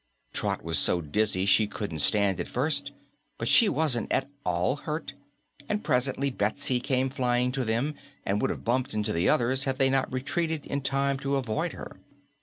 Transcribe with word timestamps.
Trot 0.33 0.63
was 0.63 0.79
so 0.79 0.99
dizzy 0.99 1.45
she 1.45 1.67
couldn't 1.67 1.99
stand 1.99 2.39
at 2.39 2.47
first, 2.47 2.91
but 3.37 3.47
she 3.47 3.69
wasn't 3.69 4.11
at 4.11 4.27
all 4.43 4.77
hurt, 4.77 5.13
and 5.69 5.83
presently 5.83 6.31
Betsy 6.31 6.79
came 6.79 7.07
flying 7.11 7.51
to 7.51 7.63
them 7.63 7.93
and 8.25 8.41
would 8.41 8.49
have 8.49 8.65
bumped 8.65 8.95
into 8.95 9.13
the 9.13 9.29
others 9.29 9.65
had 9.65 9.77
they 9.77 9.91
not 9.91 10.11
retreated 10.11 10.65
in 10.65 10.81
time 10.81 11.19
to 11.19 11.35
avoid 11.35 11.73
her. 11.73 11.97